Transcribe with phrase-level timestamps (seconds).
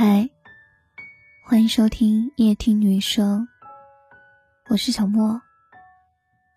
[0.00, 0.30] 嗨，
[1.44, 3.48] 欢迎收听夜听女生，
[4.70, 5.42] 我是小莫，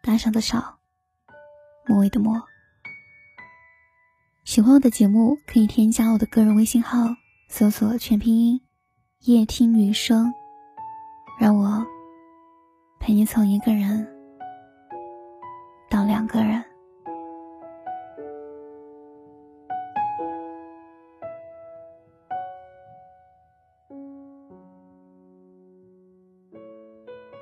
[0.04, 0.78] 大小的少，
[1.88, 2.40] 末尾的末。
[4.44, 7.00] 喜欢我的节目，可以添加我的个人微信号，
[7.48, 8.62] 搜索全拼音
[9.26, 10.32] “夜听女生”，
[11.42, 11.84] 让我
[13.00, 14.08] 陪你从一个人
[15.90, 16.64] 到两个人。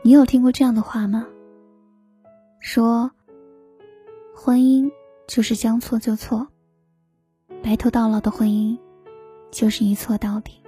[0.10, 1.28] 你有听过这样的话吗？
[2.60, 3.12] 说，
[4.34, 4.92] 婚姻
[5.28, 6.48] 就是将错就错，
[7.62, 8.76] 白头到老的婚姻
[9.52, 10.64] 就是一错到底。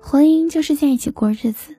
[0.00, 1.74] 婚姻就是在一起过日子，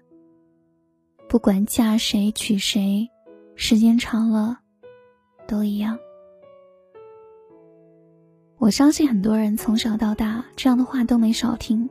[1.30, 3.10] 不管嫁谁娶谁，
[3.56, 4.60] 时间长了
[5.48, 5.98] 都一样。
[8.58, 11.90] 我相信很多人从小到大这样的话都没少听，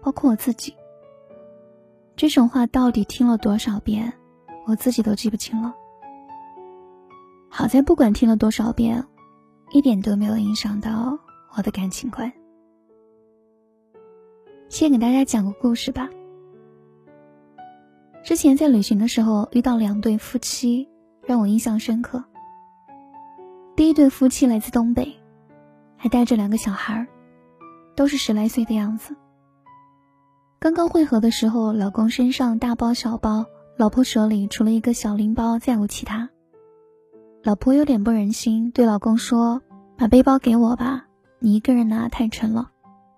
[0.00, 0.74] 包括我自己。
[2.20, 4.12] 这种话到底听了多少遍，
[4.66, 5.74] 我自己都记不清了。
[7.48, 9.02] 好在不管听了多少遍，
[9.70, 11.18] 一点都没有影响到
[11.56, 12.30] 我的感情观。
[14.68, 16.10] 先给大家讲个故事吧。
[18.22, 20.86] 之前在旅行的时候遇到两对夫妻，
[21.22, 22.22] 让我印象深刻。
[23.74, 25.10] 第一对夫妻来自东北，
[25.96, 27.08] 还带着两个小孩
[27.96, 29.16] 都是十来岁的样子。
[30.60, 33.46] 刚刚会合的时候，老公身上大包小包，
[33.78, 36.28] 老婆手里除了一个小拎包，再无其他。
[37.42, 39.62] 老婆有点不忍心，对老公说
[39.96, 41.06] ：“把背包给我吧，
[41.38, 42.70] 你一个人拿太沉了。”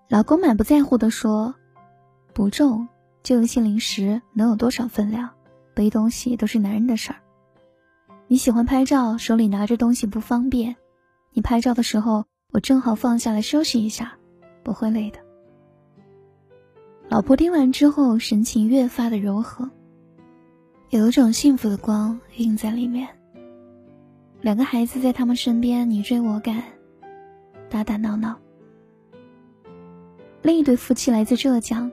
[0.07, 1.53] 老公满不在乎地说
[2.33, 2.87] ：“不重，
[3.23, 5.29] 就一些零食，能有多少分量？
[5.73, 7.19] 背东西都是男人的事儿。
[8.27, 10.77] 你喜欢拍照，手里拿着东西不方便，
[11.33, 14.13] 你拍照的时候，我正好放下来休息一下，
[14.63, 15.19] 不会累的。”
[17.09, 19.69] 老婆听完之后，神情越发的柔和，
[20.89, 23.07] 有一种幸福的光映在里面。
[24.41, 26.63] 两个孩子在他们身边，你追我赶，
[27.69, 28.35] 打打闹闹。
[30.41, 31.91] 另一对夫妻来自浙江，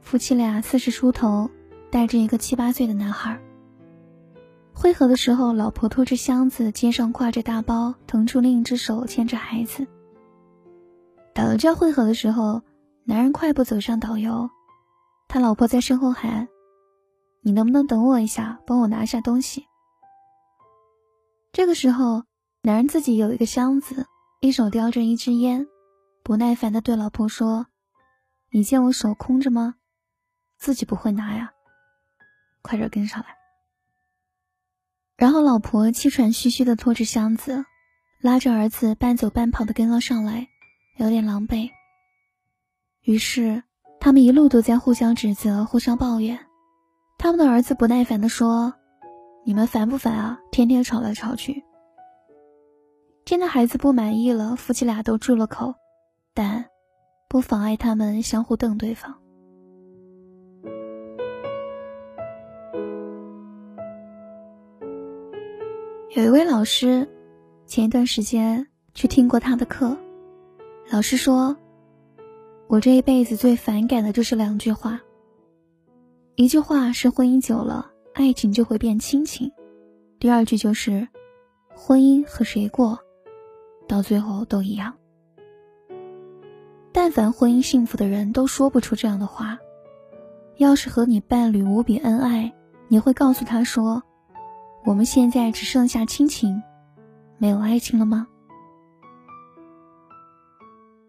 [0.00, 1.48] 夫妻俩四十出头，
[1.90, 3.38] 带着一个七八岁的男孩。
[4.72, 9.86] 会合的时候，老婆拖着箱子，肩上挎着大包，腾出另一只手牵着孩子。
[11.32, 12.60] 到了这会合的时候。
[13.12, 14.48] 男人快步走上导游，
[15.28, 16.48] 他老婆在身后喊
[17.44, 19.66] ：“你能不能等我一下，帮我拿下东西？”
[21.52, 22.24] 这个时候，
[22.62, 24.06] 男人自己有一个箱子，
[24.40, 25.66] 一手叼着一支烟，
[26.22, 27.66] 不耐烦地对老婆说
[28.50, 29.74] ：“你见我手空着吗？
[30.56, 31.52] 自己不会拿呀，
[32.62, 33.36] 快点跟上来。”
[35.18, 37.62] 然后老婆气喘吁吁地拖着箱子，
[38.22, 40.48] 拉着儿子半走半跑地跟了上来，
[40.96, 41.68] 有点狼狈。
[43.04, 43.64] 于是，
[43.98, 46.38] 他们一路都在互相指责、互相抱怨。
[47.18, 48.74] 他们的儿子不耐烦地说
[49.44, 50.38] ：“你们烦不烦啊？
[50.52, 51.64] 天天吵来吵去。”
[53.26, 55.74] 见到孩子不满意了，夫妻俩都住了口，
[56.32, 56.66] 但
[57.28, 59.16] 不妨碍他们相互瞪对方。
[66.14, 67.08] 有一位老师，
[67.66, 69.96] 前一段时间去听过他的课，
[70.88, 71.56] 老师说。
[72.72, 75.02] 我这一辈子最反感的就是两句话。
[76.36, 79.50] 一句话是婚姻久了，爱情就会变亲情；
[80.18, 81.06] 第二句就是，
[81.74, 82.98] 婚姻和谁过，
[83.86, 84.94] 到最后都一样。
[86.92, 89.58] 但凡婚姻幸福的人都说不出这样的话。
[90.56, 92.54] 要是和你伴侣无比恩爱，
[92.88, 94.02] 你会告诉他说
[94.86, 96.62] ：“我们现在只剩下亲情，
[97.36, 98.28] 没有爱情了吗？”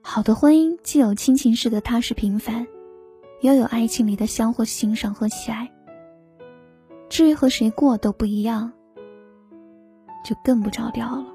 [0.05, 2.67] 好的婚姻既有亲情式的踏实平凡，
[3.41, 5.71] 又有爱情里的相互欣赏和喜爱。
[7.09, 8.71] 至于和谁过都不一样，
[10.25, 11.25] 就更不着调了。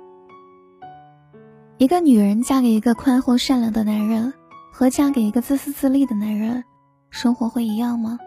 [1.78, 4.34] 一个女人嫁给一个宽厚善良的男人，
[4.70, 6.62] 和嫁给一个自私自利的男人，
[7.08, 8.18] 生活会一样吗？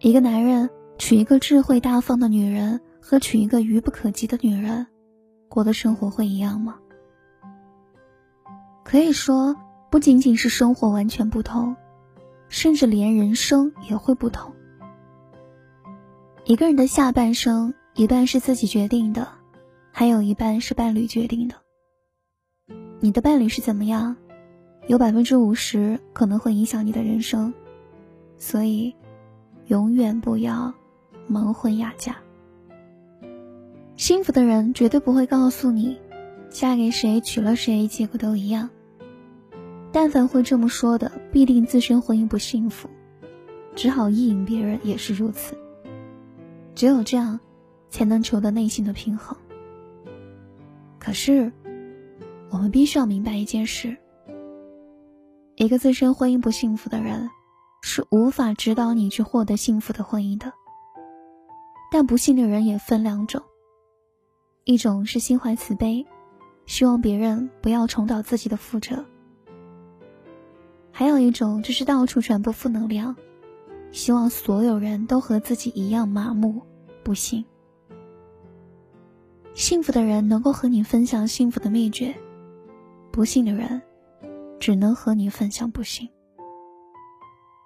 [0.00, 0.68] 一个男人
[0.98, 4.86] 娶一个智慧大方的女人，和娶一个愚不可及的女人，
[5.48, 6.78] 过的生活会一样吗？
[8.90, 9.54] 可以说，
[9.88, 11.76] 不仅仅是生活完全不同，
[12.48, 14.52] 甚至连人生也会不同。
[16.44, 19.28] 一个人的下半生，一半是自己决定的，
[19.92, 21.54] 还有一半是伴侣决定的。
[22.98, 24.16] 你的伴侣是怎么样，
[24.88, 27.54] 有百分之五十可能会影响你的人生，
[28.38, 28.92] 所以，
[29.68, 30.74] 永远不要
[31.30, 32.16] 盲婚哑嫁。
[33.96, 35.96] 幸福的人绝对不会告诉你，
[36.48, 38.68] 嫁给谁娶了谁，结果都一样。
[39.92, 42.88] 但凡会这么说的，必定自身婚姻不幸福，
[43.74, 45.56] 只好意淫别人也是如此。
[46.74, 47.40] 只有这样，
[47.88, 49.36] 才能求得内心的平衡。
[50.98, 51.52] 可是，
[52.50, 53.96] 我们必须要明白一件事：
[55.56, 57.28] 一个自身婚姻不幸福的人，
[57.82, 60.52] 是无法指导你去获得幸福的婚姻的。
[61.90, 63.42] 但不幸的人也分两种，
[64.64, 66.06] 一种是心怀慈悲，
[66.64, 69.04] 希望别人不要重蹈自己的覆辙；
[70.92, 73.16] 还有一种就是到处传播负能量，
[73.92, 76.62] 希望所有人都和自己一样麻木
[77.02, 77.44] 不幸。
[79.54, 82.14] 幸福的人能够和你分享幸福的秘诀，
[83.10, 83.80] 不幸的人
[84.58, 86.08] 只能和你分享不幸，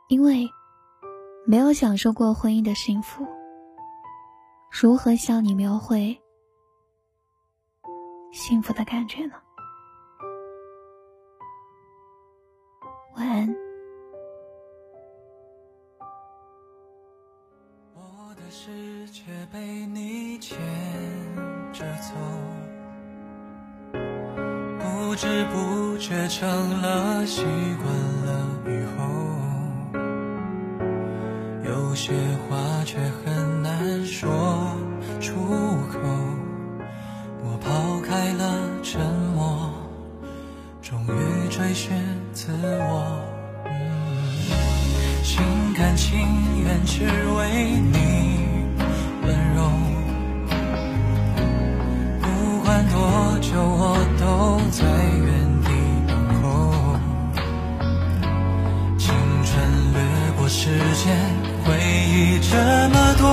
[0.08, 0.48] 因为
[1.46, 3.26] 没有享受过婚姻的幸福。
[4.70, 6.18] 如何向你描绘
[8.32, 9.34] 幸福的感觉呢？
[13.16, 13.54] 晚安。
[17.94, 19.22] 我的世界
[19.52, 20.58] 被你牵
[21.72, 22.14] 着走，
[23.92, 26.48] 不知不觉成
[26.82, 27.86] 了习惯
[28.26, 29.04] 了以后，
[31.64, 32.12] 有些
[32.48, 34.28] 话却很难说
[35.20, 35.34] 出
[35.92, 36.00] 口。
[37.46, 39.00] 我抛开了沉
[39.36, 39.70] 默，
[40.82, 41.34] 终于。
[41.54, 41.94] 追寻
[42.32, 42.93] 自我，
[45.96, 46.18] 情
[46.64, 47.40] 愿只为
[47.92, 47.96] 你
[49.22, 49.58] 温柔。
[52.20, 52.24] 不
[52.64, 54.22] 管多久，我都
[54.70, 54.84] 在
[55.24, 55.26] 原
[55.62, 55.68] 地
[56.08, 56.12] 等
[56.42, 56.44] 候。
[58.98, 59.14] 青
[59.44, 59.52] 春
[59.92, 59.96] 掠
[60.36, 61.04] 过时间，
[61.64, 61.66] 回
[62.08, 62.56] 忆这
[62.88, 63.24] 么多，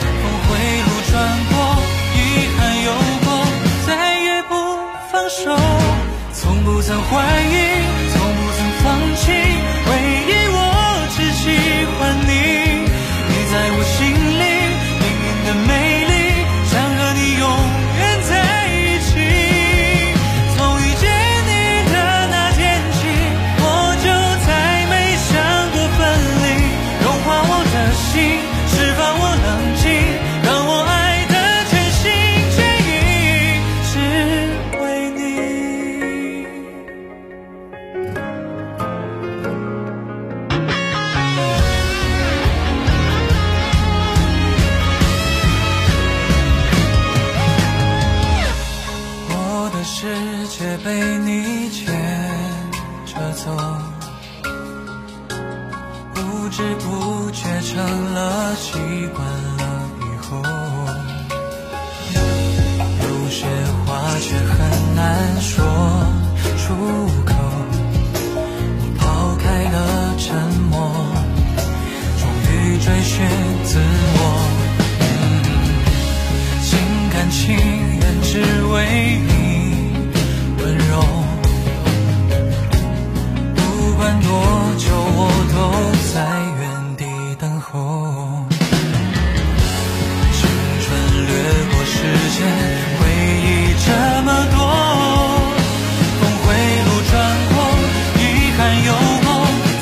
[0.00, 0.48] 峰回
[0.82, 1.12] 路转
[1.50, 1.52] 过，
[2.14, 2.18] 遗
[2.56, 2.88] 憾有
[3.24, 3.28] 过，
[3.86, 3.88] 再
[4.18, 4.50] 也不
[5.12, 5.42] 放手。
[6.32, 7.12] 从不曾怀
[7.42, 7.54] 疑，
[53.42, 53.50] 走，
[56.12, 57.72] 不知不觉成
[58.12, 58.68] 了习
[59.14, 59.26] 惯
[59.56, 59.62] 了
[59.98, 60.28] 以后，
[63.02, 63.46] 有些
[63.86, 63.88] 话
[64.20, 65.48] 却很难说
[66.58, 66.74] 出
[67.24, 67.32] 口。
[68.78, 69.76] 你抛开了
[70.18, 70.36] 沉
[70.70, 70.76] 默，
[72.18, 73.26] 终于追寻
[73.64, 73.78] 自
[74.18, 74.18] 我，
[76.60, 76.68] 心
[77.10, 78.30] 甘情愿只
[78.66, 78.76] 为
[79.26, 79.30] 你
[80.58, 80.92] 温柔
[84.00, 84.30] 不管多
[84.78, 85.58] 久我都
[86.14, 86.24] 在
[86.58, 87.04] 原地
[87.38, 88.46] 等候
[90.32, 90.40] 青
[90.80, 90.88] 春
[91.26, 91.30] 掠
[91.68, 92.00] 过时
[92.32, 92.40] 间
[92.96, 93.00] 回
[93.44, 93.88] 忆这
[94.22, 94.58] 么多
[96.16, 96.48] 峰回
[96.86, 97.12] 路转
[97.52, 97.54] 过
[98.16, 98.22] 遗
[98.56, 98.58] 憾
[98.88, 98.90] 有
[99.20, 99.28] 过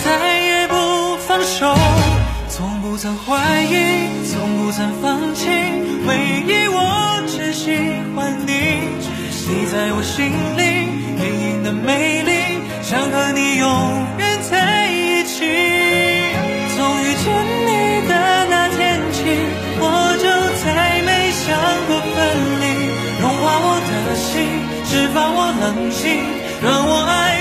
[0.05, 0.07] 再
[0.41, 0.75] 也不
[1.19, 1.73] 放手
[2.49, 5.47] 从不曾怀疑从不曾放弃
[6.09, 7.71] 唯一我只喜
[8.17, 8.53] 欢你
[9.47, 10.63] 你在我心里
[11.23, 12.28] 隐影的美丽。
[12.89, 15.45] 想和你永远在一起。
[16.75, 18.15] 从遇见你的
[18.49, 19.21] 那天起，
[19.79, 20.25] 我就
[20.65, 20.67] 再
[21.03, 21.45] 没想
[21.87, 22.17] 过分
[22.63, 22.65] 离，
[23.21, 24.33] 融化我的心，
[24.87, 26.25] 释放我冷静，
[26.63, 27.05] 让我。
[27.05, 27.38] 爱。